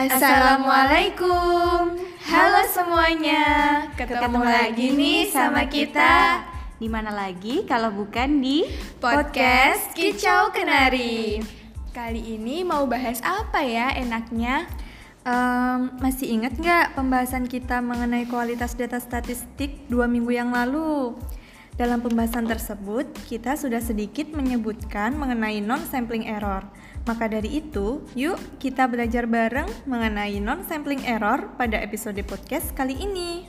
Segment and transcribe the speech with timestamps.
[0.00, 1.92] Assalamualaikum
[2.24, 3.44] Halo semuanya
[3.92, 6.40] Ketemu lagi nih sama kita
[6.80, 8.64] Di mana lagi kalau bukan di
[8.96, 11.44] Podcast Kicau Kenari
[11.92, 14.64] Kali ini mau bahas apa ya enaknya?
[15.20, 21.12] Um, masih ingat nggak pembahasan kita mengenai kualitas data statistik dua minggu yang lalu?
[21.78, 26.66] Dalam pembahasan tersebut, kita sudah sedikit menyebutkan mengenai non-sampling error.
[27.06, 33.46] Maka dari itu, yuk kita belajar bareng mengenai non-sampling error pada episode podcast kali ini.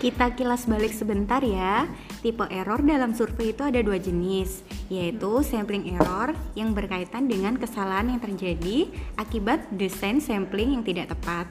[0.00, 1.84] Kita kilas balik sebentar ya.
[2.24, 8.16] Tipe error dalam survei itu ada dua jenis, yaitu sampling error yang berkaitan dengan kesalahan
[8.16, 8.88] yang terjadi
[9.20, 11.44] akibat desain sampling yang tidak tepat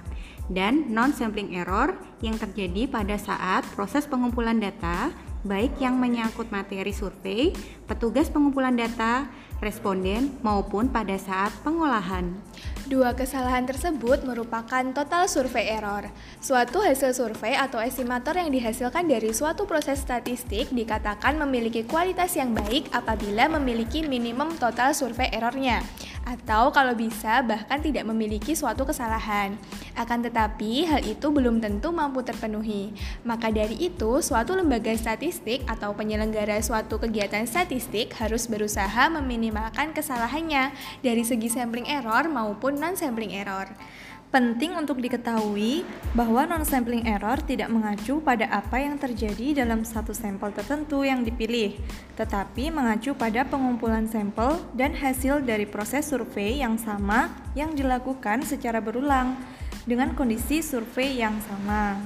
[0.50, 1.94] dan non-sampling error
[2.26, 5.14] yang terjadi pada saat proses pengumpulan data
[5.48, 7.56] baik yang menyangkut materi survei,
[7.88, 9.32] petugas pengumpulan data,
[9.64, 12.32] responden, maupun pada saat pengolahan.
[12.90, 16.10] Dua kesalahan tersebut merupakan total survei error.
[16.42, 22.58] Suatu hasil survei atau estimator yang dihasilkan dari suatu proses statistik dikatakan memiliki kualitas yang
[22.58, 25.86] baik apabila memiliki minimum total survei errornya
[26.30, 29.58] atau kalau bisa bahkan tidak memiliki suatu kesalahan.
[29.98, 32.94] Akan tetapi, hal itu belum tentu mampu terpenuhi.
[33.26, 40.70] Maka dari itu, suatu lembaga statistik atau penyelenggara suatu kegiatan statistik harus berusaha meminimalkan kesalahannya
[41.02, 43.66] dari segi sampling error maupun non-sampling error.
[44.30, 45.82] Penting untuk diketahui
[46.14, 51.74] bahwa non-sampling error tidak mengacu pada apa yang terjadi dalam satu sampel tertentu yang dipilih,
[52.14, 58.78] tetapi mengacu pada pengumpulan sampel dan hasil dari proses survei yang sama yang dilakukan secara
[58.78, 59.34] berulang
[59.90, 61.98] dengan kondisi survei yang sama.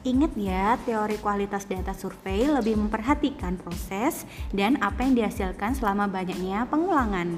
[0.00, 6.64] Ingat ya, teori kualitas data survei lebih memperhatikan proses dan apa yang dihasilkan selama banyaknya
[6.72, 7.36] pengulangan.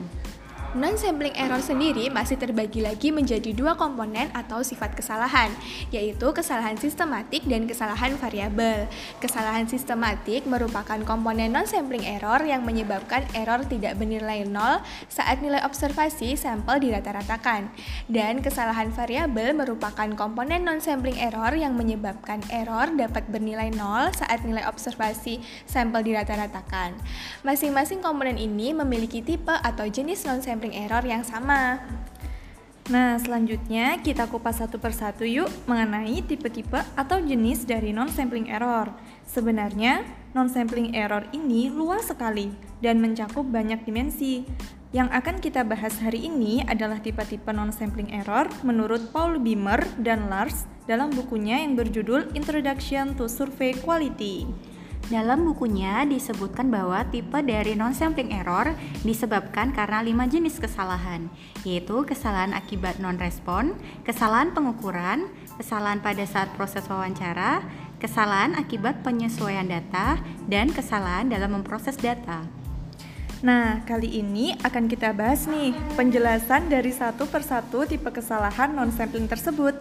[0.76, 5.48] Non-sampling error sendiri masih terbagi lagi menjadi dua komponen atau sifat kesalahan,
[5.88, 8.84] yaitu kesalahan sistematik dan kesalahan variabel.
[9.16, 16.36] Kesalahan sistematik merupakan komponen non-sampling error yang menyebabkan error tidak bernilai nol saat nilai observasi
[16.36, 17.72] sampel dirata-ratakan.
[18.04, 24.68] Dan kesalahan variabel merupakan komponen non-sampling error yang menyebabkan error dapat bernilai nol saat nilai
[24.68, 26.92] observasi sampel dirata-ratakan.
[27.40, 31.78] Masing-masing komponen ini memiliki tipe atau jenis non-sampling sampling error yang sama.
[32.90, 38.90] Nah, selanjutnya kita kupas satu persatu yuk mengenai tipe-tipe atau jenis dari non-sampling error.
[39.22, 40.02] Sebenarnya,
[40.34, 42.50] non-sampling error ini luas sekali
[42.82, 44.42] dan mencakup banyak dimensi.
[44.90, 50.66] Yang akan kita bahas hari ini adalah tipe-tipe non-sampling error menurut Paul Beamer dan Lars
[50.90, 54.42] dalam bukunya yang berjudul Introduction to Survey Quality.
[55.08, 58.76] Dalam bukunya disebutkan bahwa tipe dari non-sampling error
[59.08, 61.32] disebabkan karena lima jenis kesalahan,
[61.64, 63.72] yaitu kesalahan akibat non-respon,
[64.04, 67.64] kesalahan pengukuran, kesalahan pada saat proses wawancara,
[67.96, 72.44] kesalahan akibat penyesuaian data, dan kesalahan dalam memproses data.
[73.40, 79.72] Nah, kali ini akan kita bahas nih penjelasan dari satu persatu tipe kesalahan non-sampling tersebut.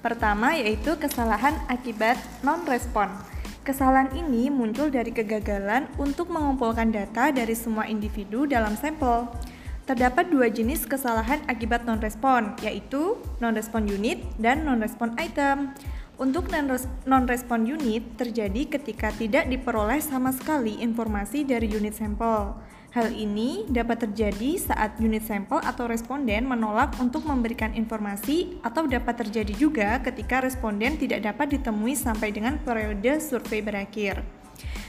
[0.00, 3.39] Pertama yaitu kesalahan akibat non-respon.
[3.60, 9.28] Kesalahan ini muncul dari kegagalan untuk mengumpulkan data dari semua individu dalam sampel.
[9.84, 15.76] Terdapat dua jenis kesalahan akibat non-respon, yaitu non-respon unit dan non-respon item.
[16.16, 16.48] Untuk
[17.04, 22.56] non-respon unit terjadi ketika tidak diperoleh sama sekali informasi dari unit sampel.
[22.90, 29.14] Hal ini dapat terjadi saat unit sampel atau responden menolak untuk memberikan informasi atau dapat
[29.14, 34.26] terjadi juga ketika responden tidak dapat ditemui sampai dengan periode survei berakhir.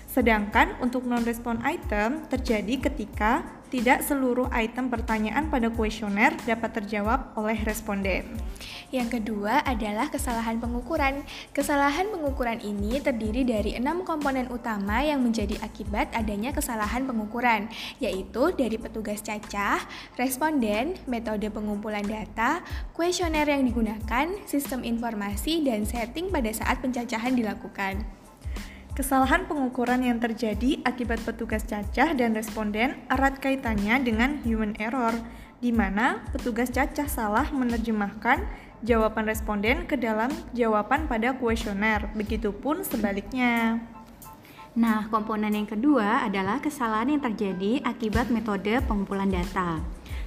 [0.09, 7.56] Sedangkan untuk non-respon item terjadi ketika tidak seluruh item pertanyaan pada kuesioner dapat terjawab oleh
[7.64, 8.28] responden.
[8.92, 11.24] Yang kedua adalah kesalahan pengukuran.
[11.56, 17.72] Kesalahan pengukuran ini terdiri dari enam komponen utama yang menjadi akibat adanya kesalahan pengukuran,
[18.04, 19.80] yaitu dari petugas cacah,
[20.19, 22.60] responden, metode pengumpulan data,
[22.92, 28.20] kuesioner yang digunakan, sistem informasi, dan setting pada saat pencacahan dilakukan.
[28.92, 35.16] Kesalahan pengukuran yang terjadi akibat petugas cacah dan responden erat kaitannya dengan human error,
[35.64, 38.44] di mana petugas cacah salah menerjemahkan
[38.84, 43.80] jawaban responden ke dalam jawaban pada kuesioner, begitupun sebaliknya.
[44.76, 49.80] Nah, komponen yang kedua adalah kesalahan yang terjadi akibat metode pengumpulan data.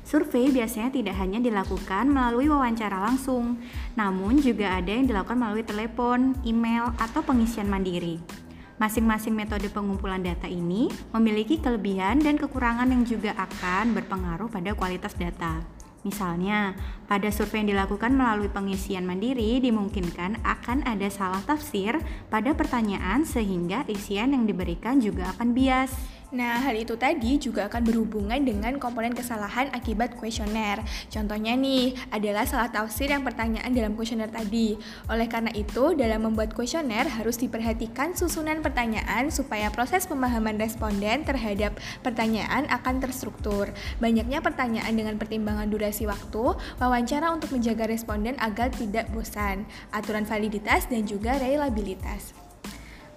[0.09, 3.61] Survei biasanya tidak hanya dilakukan melalui wawancara langsung,
[3.93, 8.44] namun juga ada yang dilakukan melalui telepon, email, atau pengisian mandiri.
[8.75, 15.15] Masing-masing metode pengumpulan data ini memiliki kelebihan dan kekurangan yang juga akan berpengaruh pada kualitas
[15.15, 15.63] data.
[16.05, 16.77] Misalnya,
[17.09, 21.97] pada survei yang dilakukan melalui pengisian mandiri dimungkinkan akan ada salah tafsir
[22.29, 25.95] pada pertanyaan sehingga isian yang diberikan juga akan bias.
[26.35, 30.83] Nah, hal itu tadi juga akan berhubungan dengan komponen kesalahan akibat kuesioner.
[31.07, 34.75] Contohnya nih, adalah salah tafsir yang pertanyaan dalam kuesioner tadi.
[35.07, 41.79] Oleh karena itu, dalam membuat kuesioner harus diperhatikan susunan pertanyaan supaya proses pemahaman responden terhadap
[42.03, 43.71] pertanyaan akan terstruktur.
[44.03, 50.91] Banyaknya pertanyaan dengan pertimbangan durasi waktu, wawancara untuk menjaga responden agar tidak bosan, aturan validitas
[50.91, 52.44] dan juga reliabilitas.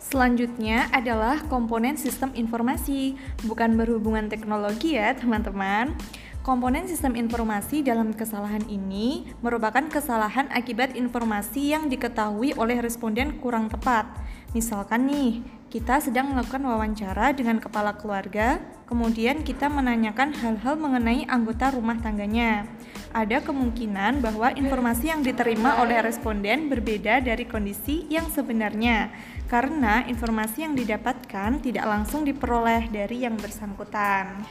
[0.07, 5.91] Selanjutnya adalah komponen sistem informasi, bukan berhubungan teknologi ya teman-teman.
[6.47, 13.67] Komponen sistem informasi dalam kesalahan ini merupakan kesalahan akibat informasi yang diketahui oleh responden kurang
[13.67, 14.07] tepat.
[14.55, 21.75] Misalkan nih, kita sedang melakukan wawancara dengan kepala keluarga, kemudian kita menanyakan hal-hal mengenai anggota
[21.75, 22.63] rumah tangganya.
[23.11, 29.11] Ada kemungkinan bahwa informasi yang diterima oleh responden berbeda dari kondisi yang sebenarnya
[29.51, 34.47] karena informasi yang didapatkan tidak langsung diperoleh dari yang bersangkutan.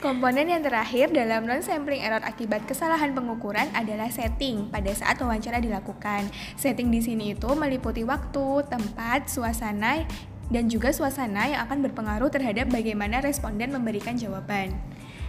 [0.00, 6.28] Komponen yang terakhir dalam non-sampling error akibat kesalahan pengukuran adalah setting pada saat wawancara dilakukan.
[6.60, 10.04] Setting di sini itu meliputi waktu, tempat, suasana,
[10.52, 14.74] dan juga suasana yang akan berpengaruh terhadap bagaimana responden memberikan jawaban.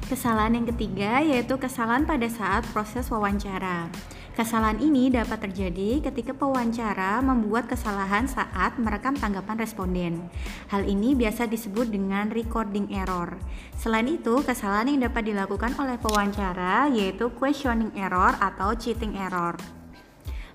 [0.06, 3.90] Kesalahan yang ketiga yaitu kesalahan pada saat proses wawancara.
[4.36, 10.14] Kesalahan ini dapat terjadi ketika pewawancara membuat kesalahan saat merekam tanggapan responden.
[10.68, 13.40] Hal ini biasa disebut dengan recording error.
[13.80, 19.56] Selain itu, kesalahan yang dapat dilakukan oleh pewawancara yaitu questioning error atau cheating error.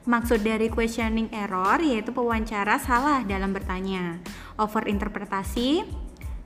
[0.08, 4.16] Maksud dari questioning error yaitu pewawancara salah dalam bertanya,
[4.56, 5.84] overinterpretasi,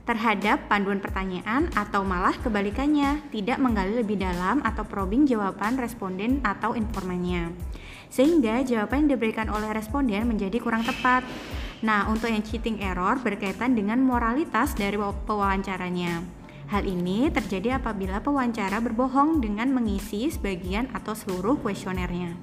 [0.03, 6.75] terhadap panduan pertanyaan atau malah kebalikannya, tidak menggali lebih dalam atau probing jawaban responden atau
[6.75, 7.55] informannya.
[8.11, 11.23] Sehingga jawaban yang diberikan oleh responden menjadi kurang tepat.
[11.79, 16.43] Nah, untuk yang cheating error berkaitan dengan moralitas dari pewawancaranya.
[16.65, 22.35] Hal ini terjadi apabila pewawancara berbohong dengan mengisi sebagian atau seluruh kuesionernya.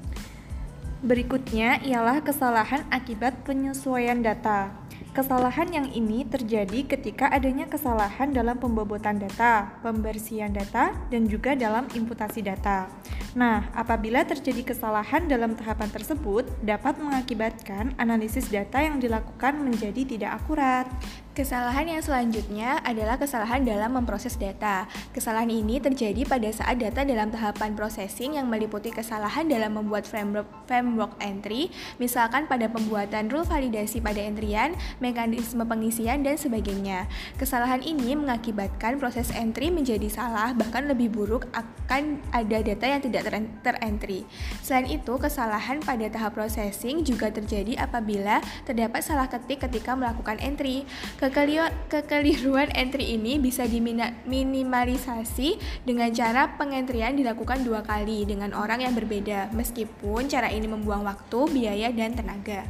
[1.02, 4.70] Berikutnya ialah kesalahan akibat penyesuaian data.
[5.10, 11.90] Kesalahan yang ini terjadi ketika adanya kesalahan dalam pembobotan data, pembersihan data, dan juga dalam
[11.90, 12.87] imputasi data.
[13.34, 20.38] Nah, apabila terjadi kesalahan dalam tahapan tersebut, dapat mengakibatkan analisis data yang dilakukan menjadi tidak
[20.38, 20.87] akurat.
[21.32, 24.84] Kesalahan yang selanjutnya adalah kesalahan dalam memproses data.
[25.17, 30.44] Kesalahan ini terjadi pada saat data dalam tahapan processing yang meliputi kesalahan dalam membuat framework,
[30.69, 37.08] framework entry, misalkan pada pembuatan rule validasi pada entryan, mekanisme pengisian, dan sebagainya.
[37.40, 43.32] Kesalahan ini mengakibatkan proses entry menjadi salah, bahkan lebih buruk akan ada data yang tidak
[43.64, 44.28] terentry.
[44.61, 50.85] Selain itu, kesalahan pada tahap processing juga terjadi apabila terdapat salah ketik ketika melakukan entry.
[51.23, 55.55] Kekeliruan entry ini bisa diminimalisasi
[55.87, 61.47] dengan cara pengentrian dilakukan dua kali dengan orang yang berbeda, meskipun cara ini membuang waktu,
[61.55, 62.67] biaya, dan tenaga.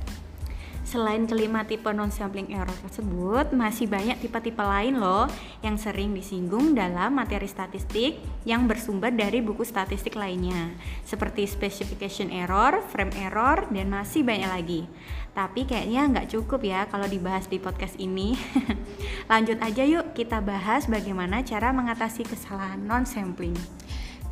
[0.85, 5.25] Selain kelima tipe non-sampling error tersebut, masih banyak tipe-tipe lain loh
[5.65, 10.77] yang sering disinggung dalam materi statistik yang bersumber dari buku statistik lainnya,
[11.09, 14.85] seperti specification error, frame error, dan masih banyak lagi.
[15.33, 18.37] Tapi kayaknya nggak cukup ya kalau dibahas di podcast ini.
[19.33, 23.57] Lanjut aja yuk kita bahas bagaimana cara mengatasi kesalahan non-sampling.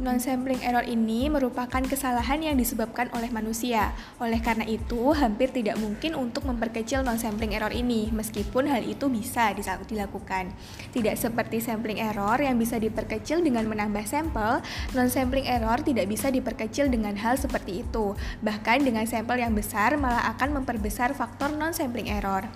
[0.00, 3.92] Non-sampling error ini merupakan kesalahan yang disebabkan oleh manusia.
[4.16, 9.52] Oleh karena itu, hampir tidak mungkin untuk memperkecil non-sampling error ini, meskipun hal itu bisa
[9.84, 10.56] dilakukan.
[10.96, 14.64] Tidak seperti sampling error yang bisa diperkecil dengan menambah sampel,
[14.96, 18.16] non-sampling error tidak bisa diperkecil dengan hal seperti itu.
[18.40, 22.48] Bahkan dengan sampel yang besar malah akan memperbesar faktor non-sampling error.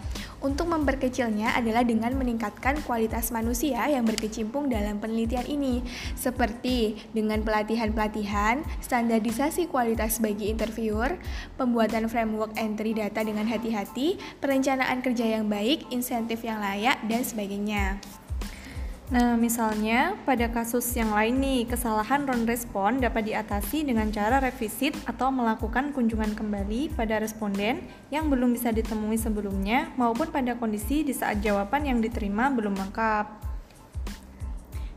[0.45, 5.81] Untuk memperkecilnya adalah dengan meningkatkan kualitas manusia yang berkecimpung dalam penelitian ini,
[6.13, 11.17] seperti dengan pelatihan-pelatihan, standarisasi kualitas bagi interviewer,
[11.57, 18.05] pembuatan framework entry data dengan hati-hati, perencanaan kerja yang baik, insentif yang layak, dan sebagainya.
[19.13, 24.97] Nah, misalnya pada kasus yang lain nih, kesalahan non respon dapat diatasi dengan cara revisit
[25.05, 31.13] atau melakukan kunjungan kembali pada responden yang belum bisa ditemui sebelumnya maupun pada kondisi di
[31.13, 33.44] saat jawaban yang diterima belum lengkap.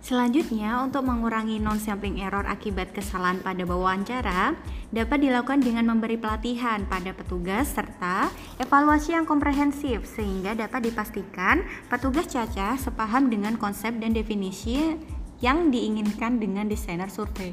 [0.07, 4.55] Selanjutnya, untuk mengurangi non-sampling error akibat kesalahan pada wawancara,
[4.87, 11.59] dapat dilakukan dengan memberi pelatihan pada petugas serta evaluasi yang komprehensif sehingga dapat dipastikan
[11.91, 14.95] petugas caca sepaham dengan konsep dan definisi
[15.43, 17.51] yang diinginkan dengan desainer survei.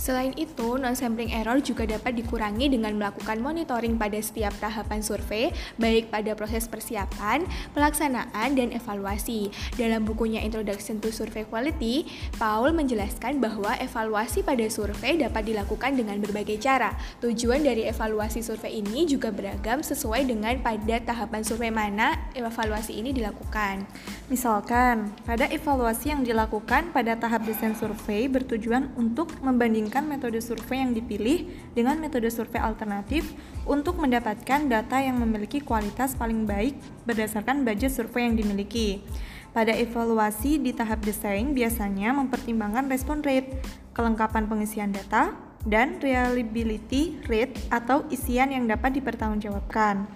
[0.00, 6.08] Selain itu, non-sampling error juga dapat dikurangi dengan melakukan monitoring pada setiap tahapan survei, baik
[6.08, 7.44] pada proses persiapan,
[7.76, 9.52] pelaksanaan, dan evaluasi.
[9.76, 12.08] Dalam bukunya Introduction to Survey Quality,
[12.40, 16.96] Paul menjelaskan bahwa evaluasi pada survei dapat dilakukan dengan berbagai cara.
[17.20, 23.12] Tujuan dari evaluasi survei ini juga beragam sesuai dengan pada tahapan survei mana evaluasi ini
[23.12, 23.84] dilakukan.
[24.32, 30.86] Misalkan, pada evaluasi yang dilakukan pada tahap desain survei bertujuan untuk membandingkan membandingkan metode survei
[30.86, 33.26] yang dipilih dengan metode survei alternatif
[33.66, 36.78] untuk mendapatkan data yang memiliki kualitas paling baik
[37.10, 39.02] berdasarkan budget survei yang dimiliki.
[39.50, 43.50] Pada evaluasi di tahap desain biasanya mempertimbangkan respon rate,
[43.90, 45.34] kelengkapan pengisian data,
[45.66, 50.06] dan reliability rate atau isian yang dapat dipertanggungjawabkan.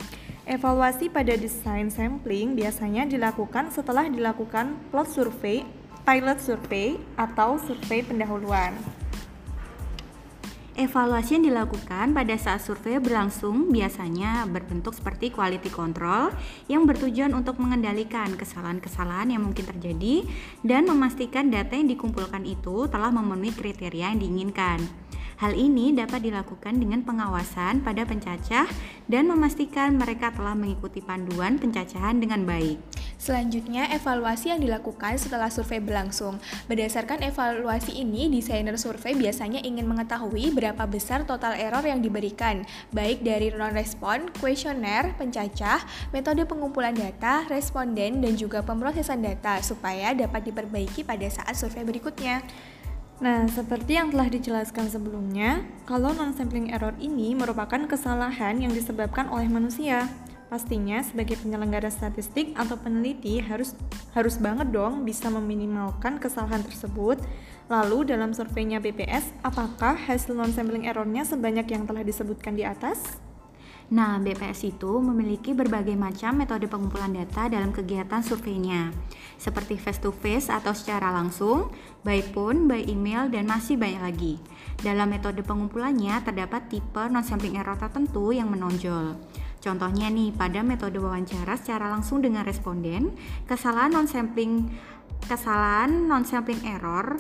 [0.47, 5.67] Evaluasi pada desain sampling biasanya dilakukan setelah dilakukan plot survei,
[6.07, 8.71] pilot survey, atau survei pendahuluan.
[10.75, 16.35] Evaluasi yang dilakukan pada saat survei berlangsung biasanya berbentuk seperti quality control
[16.67, 20.27] yang bertujuan untuk mengendalikan kesalahan-kesalahan yang mungkin terjadi
[20.67, 24.83] dan memastikan data yang dikumpulkan itu telah memenuhi kriteria yang diinginkan.
[25.39, 28.67] Hal ini dapat dilakukan dengan pengawasan pada pencacah
[29.07, 32.83] dan memastikan mereka telah mengikuti panduan pencacahan dengan baik.
[33.25, 36.37] Selanjutnya, evaluasi yang dilakukan setelah survei berlangsung.
[36.69, 43.25] Berdasarkan evaluasi ini, desainer survei biasanya ingin mengetahui berapa besar total error yang diberikan, baik
[43.25, 51.01] dari non-respon, kuesioner, pencacah, metode pengumpulan data, responden, dan juga pemrosesan data supaya dapat diperbaiki
[51.01, 52.45] pada saat survei berikutnya.
[53.25, 59.49] Nah, seperti yang telah dijelaskan sebelumnya, kalau non-sampling error ini merupakan kesalahan yang disebabkan oleh
[59.49, 60.13] manusia.
[60.55, 63.75] Pastinya sebagai penyelenggara statistik atau peneliti harus
[64.15, 67.19] harus banget dong bisa meminimalkan kesalahan tersebut.
[67.67, 73.19] Lalu dalam surveinya BPS, apakah hasil non-sampling errornya sebanyak yang telah disebutkan di atas?
[73.91, 78.95] Nah, BPS itu memiliki berbagai macam metode pengumpulan data dalam kegiatan surveinya,
[79.35, 81.75] seperti face-to-face atau secara langsung,
[82.07, 84.35] by phone, by email, dan masih banyak lagi.
[84.79, 89.19] Dalam metode pengumpulannya terdapat tipe non-sampling error tertentu yang menonjol.
[89.65, 93.17] Contohnya nih, pada metode wawancara secara langsung dengan responden,
[93.49, 94.69] kesalahan non-sampling
[95.25, 97.17] kesalahan non-sampling error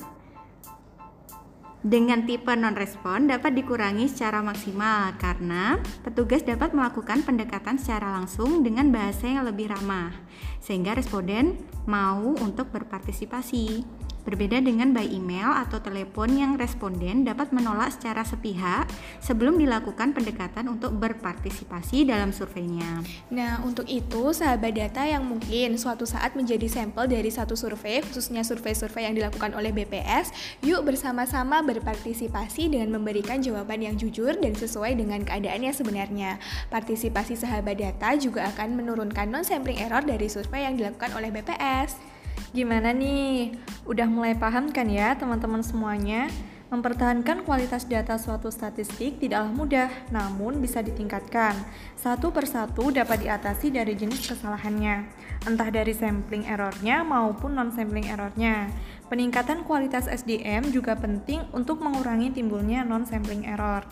[1.81, 8.89] dengan tipe non-respon dapat dikurangi secara maksimal karena petugas dapat melakukan pendekatan secara langsung dengan
[8.89, 10.13] bahasa yang lebih ramah,
[10.61, 13.85] sehingga responden mau untuk berpartisipasi.
[14.25, 18.89] Berbeda dengan by email atau telepon yang responden dapat menolak secara sepihak
[19.21, 23.05] sebelum dilakukan pendekatan untuk berpartisipasi dalam surveinya.
[23.29, 28.41] Nah, untuk itu sahabat data yang mungkin suatu saat menjadi sampel dari satu survei, khususnya
[28.41, 30.33] survei-survei yang dilakukan oleh BPS,
[30.65, 36.41] yuk bersama-sama berpartisipasi dengan memberikan jawaban yang jujur dan sesuai dengan keadaan yang sebenarnya.
[36.73, 42.14] Partisipasi sahabat data juga akan menurunkan non-sampling error dari survei yang dilakukan oleh BPS.
[42.55, 43.51] Gimana nih?
[43.83, 46.31] Udah mulai paham kan ya teman-teman semuanya?
[46.71, 51.51] Mempertahankan kualitas data suatu statistik tidaklah mudah, namun bisa ditingkatkan.
[51.99, 55.03] Satu persatu dapat diatasi dari jenis kesalahannya,
[55.51, 58.71] entah dari sampling errornya maupun non-sampling errornya.
[59.11, 63.83] Peningkatan kualitas SDM juga penting untuk mengurangi timbulnya non-sampling error.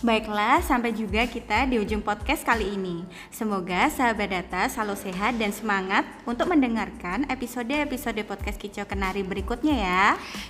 [0.00, 3.04] Baiklah, sampai juga kita di ujung podcast kali ini.
[3.28, 10.06] Semoga sahabat data selalu sehat dan semangat untuk mendengarkan episode-episode podcast Kicau Kenari berikutnya ya.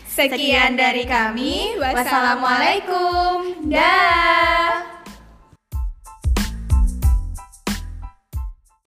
[0.07, 1.81] Sekian dari kami.
[1.81, 3.67] Wassalamualaikum.
[3.67, 5.00] Dah.